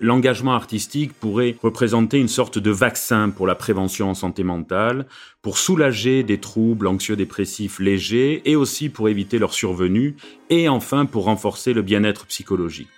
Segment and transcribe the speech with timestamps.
[0.00, 5.06] l'engagement artistique pourrait représenter une sorte de vaccin pour la prévention en santé mentale,
[5.42, 10.16] pour soulager des troubles anxieux-dépressifs légers et aussi pour éviter leur survenue,
[10.50, 12.88] et enfin pour renforcer le bien-être psychologique.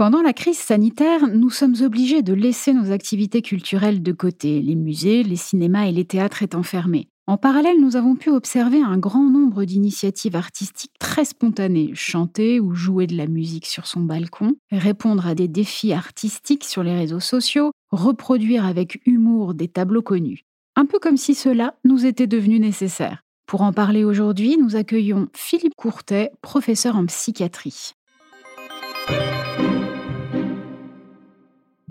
[0.00, 4.74] Pendant la crise sanitaire, nous sommes obligés de laisser nos activités culturelles de côté, les
[4.74, 7.10] musées, les cinémas et les théâtres étant fermés.
[7.26, 12.72] En parallèle, nous avons pu observer un grand nombre d'initiatives artistiques très spontanées, chanter ou
[12.72, 17.20] jouer de la musique sur son balcon, répondre à des défis artistiques sur les réseaux
[17.20, 20.46] sociaux, reproduire avec humour des tableaux connus.
[20.76, 23.20] Un peu comme si cela nous était devenu nécessaire.
[23.44, 27.92] Pour en parler aujourd'hui, nous accueillons Philippe Courtet, professeur en psychiatrie.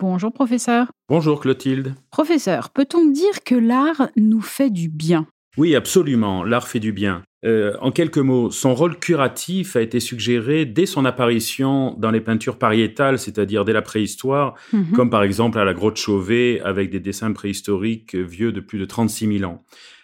[0.00, 0.86] Bonjour professeur.
[1.10, 1.94] Bonjour Clotilde.
[2.10, 5.26] Professeur, peut-on dire que l'art nous fait du bien?
[5.58, 7.22] Oui, absolument, l'art fait du bien.
[7.44, 12.22] Euh, en quelques mots, son rôle curatif a été suggéré dès son apparition dans les
[12.22, 14.92] peintures pariétales, c'est-à-dire dès la préhistoire, mhm.
[14.92, 18.86] comme par exemple à la grotte Chauvet avec des dessins préhistoriques vieux de plus de
[18.86, 19.62] 36 000 ans.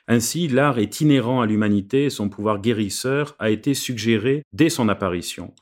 [0.09, 4.89] Ainsi, l'art est inhérent à l'humanité et son pouvoir guérisseur a été suggéré dès son
[4.89, 5.53] apparition.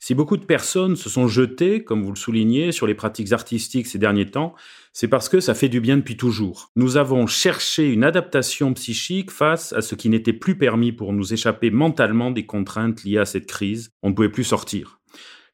[0.00, 3.86] Si beaucoup de personnes se sont jetées, comme vous le soulignez, sur les pratiques artistiques
[3.86, 4.54] ces derniers temps,
[4.92, 6.72] c'est parce que ça fait du bien depuis toujours.
[6.74, 11.32] Nous avons cherché une adaptation psychique face à ce qui n'était plus permis pour nous
[11.32, 13.90] échapper mentalement des contraintes liées à cette crise.
[14.02, 14.98] On ne pouvait plus sortir.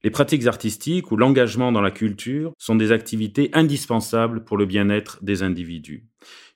[0.02, 5.18] Les pratiques artistiques ou l'engagement dans la culture sont des activités indispensables pour le bien-être
[5.22, 6.06] des individus.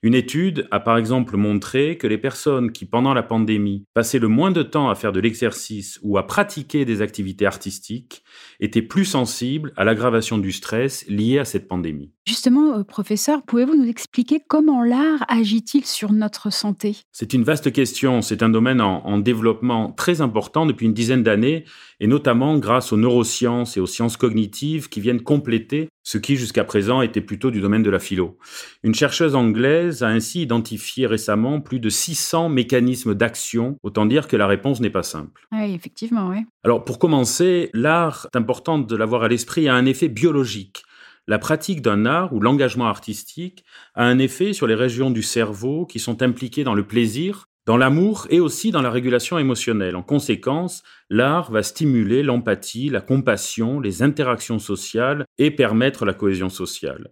[0.01, 4.27] Une étude a par exemple montré que les personnes qui, pendant la pandémie, passaient le
[4.27, 8.23] moins de temps à faire de l'exercice ou à pratiquer des activités artistiques
[8.59, 12.11] étaient plus sensibles à l'aggravation du stress lié à cette pandémie.
[12.27, 16.97] Justement, euh, professeur, pouvez-vous nous expliquer comment l'art agit-il sur notre santé?
[17.11, 18.21] C'est une vaste question.
[18.21, 21.65] C'est un domaine en, développement très important depuis une dizaine d'années,
[21.99, 26.63] et notamment grâce aux neurosciences et aux sciences cognitives qui viennent compléter ce qui jusqu'à
[26.63, 28.37] présent était plutôt du domaine de la philo.
[28.83, 34.35] Une chercheuse anglaise a ainsi identifié récemment plus de 600 mécanismes d'action, autant dire que
[34.35, 35.47] la réponse n'est pas simple.
[35.51, 36.45] Oui, effectivement, oui.
[36.63, 40.83] Alors pour commencer, l'art, c'est important de l'avoir à l'esprit, a un effet biologique.
[41.25, 43.63] La pratique d'un art ou l'engagement artistique
[43.95, 47.77] a un effet sur les régions du cerveau qui sont impliquées dans le plaisir, dans
[47.77, 49.95] l'amour et aussi dans la régulation émotionnelle.
[49.95, 56.49] En conséquence, l'art va stimuler l'empathie, la compassion, les interactions sociales et permettre la cohésion
[56.49, 57.11] sociale.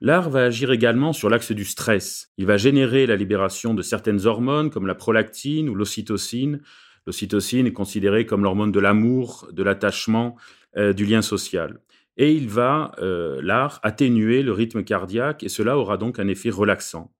[0.00, 2.32] L'art va agir également sur l'axe du stress.
[2.36, 6.60] Il va générer la libération de certaines hormones comme la prolactine ou l'ocytocine.
[7.06, 10.36] L'ocytocine est considérée comme l'hormone de l'amour, de l'attachement,
[10.76, 11.78] euh, du lien social.
[12.16, 16.50] Et il va, euh, l'art, atténuer le rythme cardiaque et cela aura donc un effet
[16.50, 17.12] relaxant.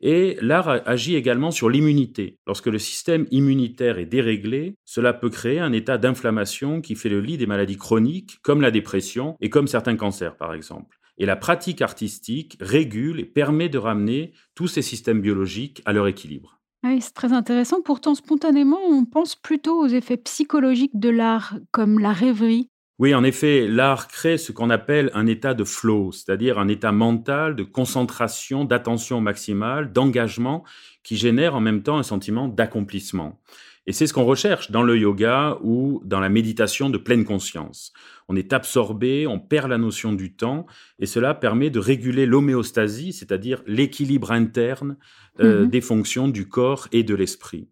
[0.00, 2.38] Et l'art agit également sur l'immunité.
[2.46, 7.20] Lorsque le système immunitaire est déréglé, cela peut créer un état d'inflammation qui fait le
[7.20, 10.98] lit des maladies chroniques, comme la dépression et comme certains cancers par exemple.
[11.18, 16.06] Et la pratique artistique régule et permet de ramener tous ces systèmes biologiques à leur
[16.06, 16.60] équilibre.
[16.84, 17.82] Oui, c'est très intéressant.
[17.82, 22.70] Pourtant, spontanément, on pense plutôt aux effets psychologiques de l'art, comme la rêverie.
[22.98, 26.90] Oui, en effet, l'art crée ce qu'on appelle un état de flow, c'est-à-dire un état
[26.90, 30.64] mental de concentration, d'attention maximale, d'engagement,
[31.04, 33.40] qui génère en même temps un sentiment d'accomplissement.
[33.86, 37.92] Et c'est ce qu'on recherche dans le yoga ou dans la méditation de pleine conscience.
[38.28, 40.66] On est absorbé, on perd la notion du temps,
[40.98, 44.96] et cela permet de réguler l'homéostasie, c'est-à-dire l'équilibre interne
[45.40, 47.68] euh, mmh des fonctions du corps et de l'esprit.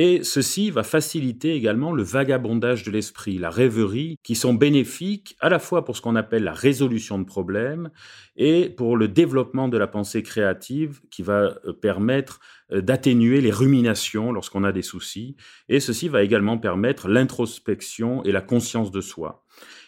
[0.00, 5.48] Et ceci va faciliter également le vagabondage de l'esprit, la rêverie, qui sont bénéfiques à
[5.48, 7.90] la fois pour ce qu'on appelle la résolution de problèmes
[8.36, 12.38] et pour le développement de la pensée créative qui va euh, permettre
[12.70, 15.34] euh, d'atténuer les ruminations lorsqu'on a des soucis.
[15.68, 19.44] Et ceci va également permettre l'introspection et la conscience de soi.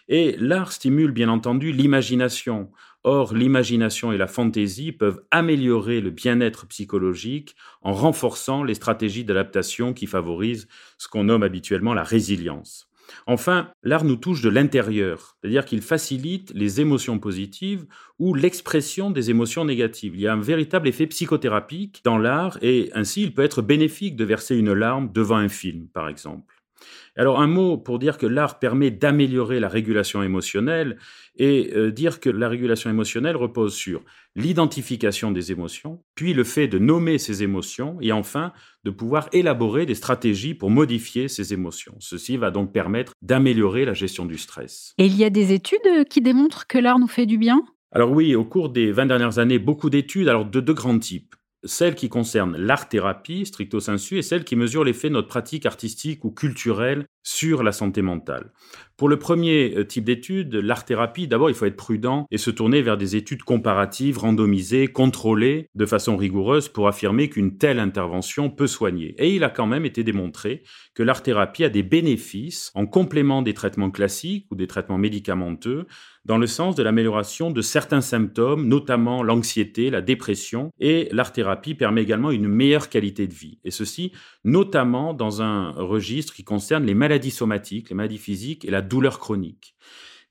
[0.09, 2.69] Et l'art stimule bien entendu l'imagination.
[3.03, 9.93] Or, l'imagination et la fantaisie peuvent améliorer le bien-être psychologique en renforçant les stratégies d'adaptation
[9.93, 10.67] qui favorisent
[10.99, 12.91] ce qu'on nomme habituellement la résilience.
[13.25, 17.85] Enfin, l'art nous touche de l'intérieur, c'est-à-dire qu'il facilite les émotions positives
[18.19, 20.15] ou l'expression des émotions négatives.
[20.15, 24.15] Il y a un véritable effet psychothérapique dans l'art et ainsi il peut être bénéfique
[24.15, 26.60] de verser une larme devant un film, par exemple.
[27.15, 30.97] Alors un mot pour dire que l'art permet d'améliorer la régulation émotionnelle
[31.35, 34.01] et euh, dire que la régulation émotionnelle repose sur
[34.35, 39.85] l'identification des émotions, puis le fait de nommer ces émotions et enfin de pouvoir élaborer
[39.85, 41.95] des stratégies pour modifier ces émotions.
[41.99, 44.93] Ceci va donc permettre d'améliorer la gestion du stress.
[44.97, 47.65] Et il y a des études qui démontrent que l'art nous fait du bien?
[47.91, 51.35] Alors oui, au cours des 20 dernières années, beaucoup d'études, alors de deux grands types.
[51.63, 56.25] Celle qui concerne l'art-thérapie, stricto sensu, et celle qui mesure l'effet de notre pratique artistique
[56.25, 58.51] ou culturelle sur la santé mentale.
[59.01, 62.83] Pour le premier euh, type d'étude, l'art-thérapie, d'abord, il faut être prudent et se tourner
[62.83, 68.67] vers des études comparatives, randomisées, contrôlées de façon rigoureuse pour affirmer qu'une telle intervention peut
[68.67, 69.15] soigner.
[69.17, 70.61] Et il a quand même été démontré
[70.93, 75.87] que l'art-thérapie a des bénéfices en complément des traitements classiques ou des traitements médicamenteux
[76.25, 82.03] dans le sens de l'amélioration de certains symptômes, notamment l'anxiété, la dépression, et l'art-thérapie permet
[82.03, 83.57] également une meilleure qualité de vie.
[83.63, 84.11] Et ceci,
[84.43, 89.19] notamment dans un registre qui concerne les maladies somatiques, les maladies physiques et la douleur
[89.19, 89.75] chronique.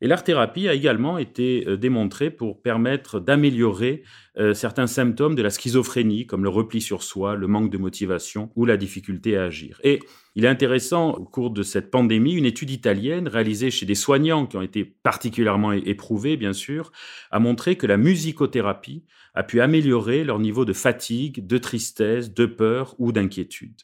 [0.00, 4.02] Et l'art-thérapie a également été euh, démontrée pour permettre d'améliorer
[4.38, 8.50] euh, certains symptômes de la schizophrénie, comme le repli sur soi, le manque de motivation
[8.56, 9.81] ou la difficulté à agir.
[9.85, 10.00] Et
[10.37, 14.47] il est intéressant, au cours de cette pandémie, une étude italienne réalisée chez des soignants
[14.47, 16.93] qui ont été particulièrement éprouvés, bien sûr,
[17.31, 19.05] a montré que la musicothérapie
[19.35, 23.82] a pu améliorer leur niveau de fatigue, de tristesse, de peur ou d'inquiétude.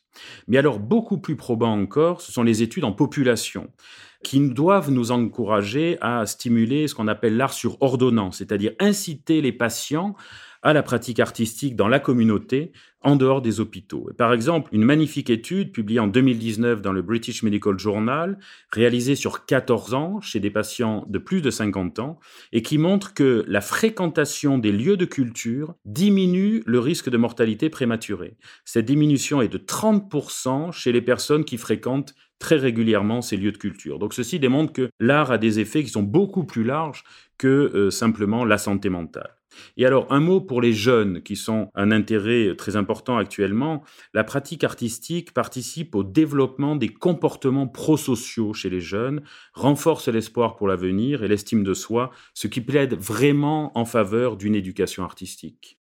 [0.49, 3.71] Mais alors, beaucoup plus probant encore, ce sont les études en population
[4.27, 9.53] qui doivent nous encourager à stimuler ce qu'on appelle l'art sur ordonnance, c'est-à-dire inciter les
[9.53, 10.17] patients
[10.63, 14.11] à la pratique artistique dans la communauté en dehors des hôpitaux.
[14.19, 18.37] Par exemple, une magnifique étude publiée en 2019 dans le British Medical Journal,
[18.73, 22.19] réalisée sur 14 ans chez des patients de plus de 50 ans,
[22.53, 27.71] et qui montre que la fréquentation des lieux de culture diminue le risque de mortalité
[27.71, 28.37] prématurée.
[28.65, 33.59] Cette diminution est de 30% chez les personnes qui fréquentent très régulièrement ces lieux de
[33.59, 33.99] culture.
[33.99, 37.05] Donc ceci démontre que l'art a des effets qui sont beaucoup plus larges
[37.39, 39.37] que euh, simplement la santé mentale.
[39.77, 43.83] Et alors, un mot pour les jeunes qui sont un intérêt très important actuellement.
[44.15, 49.23] La pratique artistique participe au développement des comportements prosociaux chez les jeunes,
[49.55, 54.55] renforce l'espoir pour l'avenir et l'estime de soi, ce qui plaide vraiment en faveur d'une
[54.55, 55.79] éducation artistique.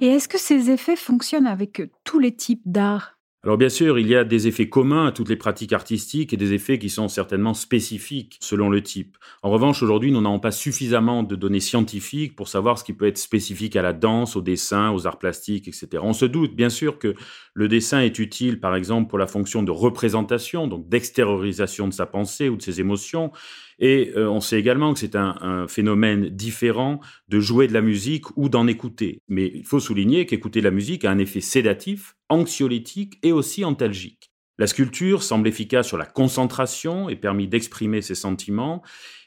[0.00, 3.13] Et est-ce que ces effets fonctionnent avec tous les types d'art?
[3.44, 6.38] Alors bien sûr, il y a des effets communs à toutes les pratiques artistiques et
[6.38, 9.18] des effets qui sont certainement spécifiques selon le type.
[9.42, 13.06] En revanche, aujourd'hui, nous n'avons pas suffisamment de données scientifiques pour savoir ce qui peut
[13.06, 15.88] être spécifique à la danse, au dessin, aux arts plastiques, etc.
[16.00, 17.14] On se doute bien sûr que
[17.54, 22.04] le dessin est utile, par exemple, pour la fonction de représentation, donc d'extériorisation de sa
[22.04, 23.30] pensée ou de ses émotions,
[23.78, 28.36] et euh, on sait également que c'est un, phénomène différent de jouer de la musique
[28.36, 29.22] ou d'en écouter.
[29.28, 33.64] Mais il faut souligner qu'écouter de la musique a un effet sédatif, anxiolytique et aussi
[33.64, 34.30] antalgique.
[34.58, 38.82] La sculpture semble efficace sur la concentration et permet d'exprimer ses sentiments.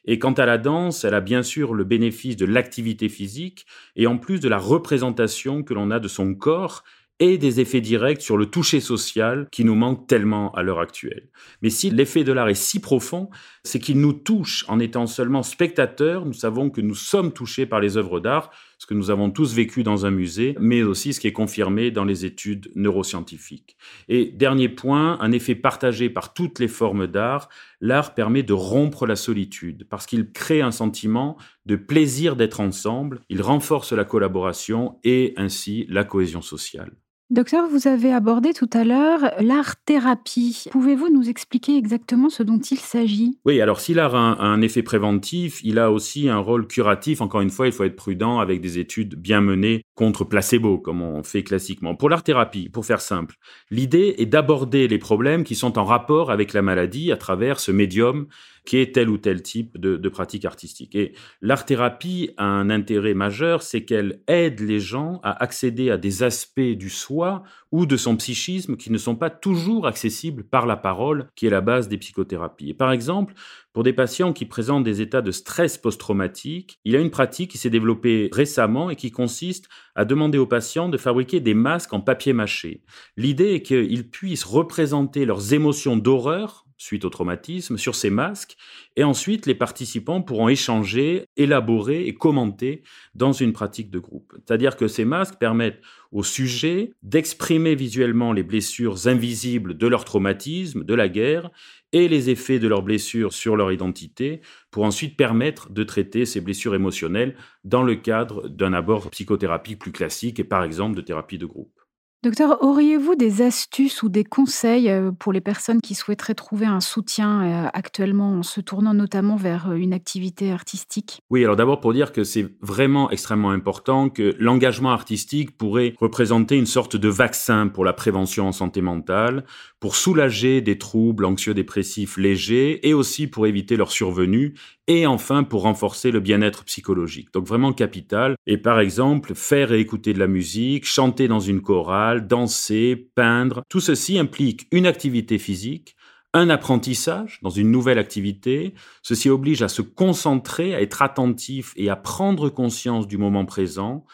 [0.05, 3.65] Et quant à la danse, elle a bien sûr le bénéfice de l'activité physique
[3.97, 6.83] et en plus de la représentation que l'on a de son corps
[7.19, 11.29] et des effets directs sur le toucher social qui nous manque tellement à l'heure actuelle.
[11.61, 13.29] Mais si l'effet de l'art est si profond,
[13.63, 16.25] c'est qu'il nous touche en étant seulement spectateurs.
[16.25, 19.55] Nous savons que nous sommes touchés par les œuvres d'art, ce que nous avons tous
[19.55, 23.77] vécu dans un musée, mais aussi ce qui est confirmé dans les études neuroscientifiques.
[24.09, 27.49] Et dernier point, un effet partagé par toutes les formes d'art,
[27.81, 33.21] l'art permet de rompre la solitude parce qu'il crée un sentiment de plaisir d'être ensemble,
[33.29, 36.91] il renforce la collaboration et ainsi la cohésion sociale.
[37.29, 40.63] Docteur, vous avez abordé tout à l'heure l'art-thérapie.
[40.71, 43.37] Pouvez-vous nous expliquer exactement ce dont il s'agit?
[43.43, 47.19] Oui, alors si l'art a un, effet préventif, il a aussi un rôle curatif.
[47.19, 51.01] Encore une fois, il faut être prudent avec des études bien menées contre placebo, comme
[51.01, 51.95] on fait classiquement.
[51.95, 53.35] Pour l'art-thérapie, pour faire simple,
[53.71, 57.73] l'idée est d'aborder les problèmes qui sont en rapport avec la maladie à travers ce
[57.73, 58.27] médium
[58.67, 60.93] qui est tel ou tel type de, de pratique artistique.
[60.93, 66.21] Et l'art-thérapie a un intérêt majeur, c'est qu'elle aide les gens à accéder à des
[66.21, 70.75] aspects du soi ou de son psychisme qui ne sont pas toujours accessibles par la
[70.75, 72.71] parole, qui est la base des psychothérapies.
[72.71, 73.33] Et par exemple,
[73.71, 77.51] pour des patients qui présentent des états de stress post-traumatique, il y a une pratique
[77.51, 81.93] qui s'est développée récemment et qui consiste à demander aux patients de fabriquer des masques
[81.93, 82.83] en papier mâché.
[83.15, 88.55] L'idée est qu'ils puissent représenter leurs émotions d'horreur suite au traumatisme sur ces masques
[88.95, 92.83] et ensuite les participants pourront échanger, élaborer et commenter
[93.15, 94.33] dans une pratique de groupe.
[94.45, 95.81] C'est-à-dire que ces masques permettent
[96.11, 101.51] aux sujets d'exprimer visuellement les blessures invisibles de leur traumatisme, de la guerre
[101.91, 104.41] et les effets de leurs blessures sur leur identité
[104.71, 109.91] pour ensuite permettre de traiter ces blessures émotionnelles dans le cadre d'un abord psychothérapique plus
[109.91, 111.76] classique et par exemple de thérapie de groupe.
[112.23, 116.79] Docteur, auriez-vous des astuces ou des conseils euh, pour les personnes qui souhaiteraient trouver un
[116.79, 121.21] soutien euh, actuellement en se tournant notamment vers euh, une activité artistique?
[121.29, 126.57] Oui, alors d'abord pour dire que c'est vraiment extrêmement important que l'engagement artistique pourrait représenter
[126.57, 129.45] une sorte de vaccin pour la prévention en santé mentale,
[129.79, 134.55] pour soulager des troubles anxieux-dépressifs légers et aussi pour éviter leur survenue
[134.87, 137.31] et enfin pour renforcer le bien-être psychologique.
[137.33, 138.35] Donc vraiment capital.
[138.45, 143.63] Et par exemple, faire et écouter de la musique, chanter dans une chorale, danser, peindre,
[143.69, 145.95] tout ceci implique une activité physique,
[146.33, 148.73] un apprentissage dans une nouvelle activité.
[149.01, 154.05] Ceci oblige à se concentrer, à être attentif et à prendre conscience du moment présent.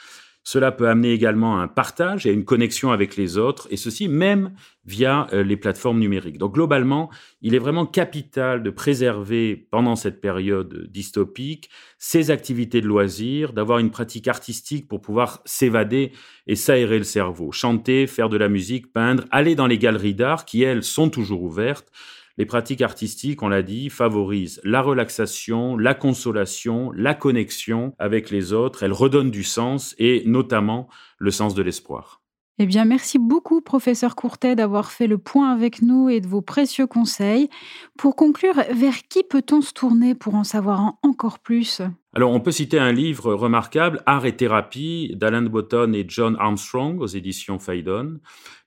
[0.43, 3.77] Cela peut amener également à un partage et à une connexion avec les autres, et
[3.77, 4.53] ceci même
[4.85, 6.37] via euh, les plateformes numériques.
[6.37, 7.09] Donc globalement,
[7.41, 13.79] il est vraiment capital de préserver pendant cette période dystopique ces activités de loisirs, d'avoir
[13.79, 16.11] une pratique artistique pour pouvoir s'évader
[16.47, 20.43] et s'aérer le cerveau, chanter, faire de la musique, peindre, aller dans les galeries d'art
[20.43, 21.89] qui, elles, sont toujours ouvertes.
[22.37, 28.53] Les pratiques artistiques, on l'a dit, favorisent la relaxation, la consolation, la connexion avec les
[28.53, 28.83] autres.
[28.83, 30.87] Elles redonnent du sens et notamment
[31.19, 32.21] le sens de l'espoir.
[32.59, 36.41] Eh bien, merci beaucoup, professeur Courtet, d'avoir fait le point avec nous et de vos
[36.41, 37.49] précieux conseils.
[37.97, 41.81] Pour conclure, vers qui peut-on se tourner pour en savoir encore plus?
[42.15, 47.01] Alors, on peut citer un livre remarquable, Art et thérapie, d'Alan Botton et John Armstrong,
[47.01, 48.19] aux éditions Phaidon.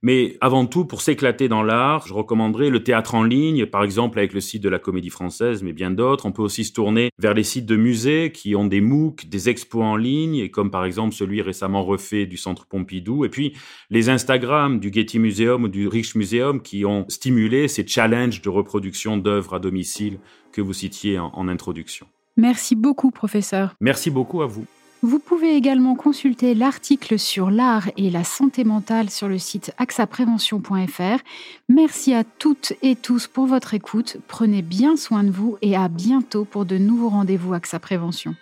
[0.03, 4.19] Mais avant tout, pour s'éclater dans l'art, je recommanderais le théâtre en ligne, par exemple
[4.19, 6.27] avec le site de la Comédie Française, mais bien d'autres.
[6.27, 9.49] On peut aussi se tourner vers les sites de musées qui ont des MOOC, des
[9.49, 13.25] expos en ligne, comme par exemple celui récemment refait du Centre Pompidou.
[13.25, 13.53] Et puis,
[13.91, 18.49] les Instagram du Getty Museum ou du Rich Museum qui ont stimulé ces challenges de
[18.49, 20.19] reproduction d'œuvres à domicile
[20.51, 22.09] que vous citiez en introduction.
[22.37, 23.75] Merci beaucoup, professeur.
[23.81, 24.67] Merci beaucoup à vous.
[25.03, 31.23] Vous pouvez également consulter l'article sur l'art et la santé mentale sur le site axaprévention.fr.
[31.69, 34.17] Merci à toutes et tous pour votre écoute.
[34.27, 38.35] Prenez bien soin de vous et à bientôt pour de nouveaux rendez-vous AXA Prévention.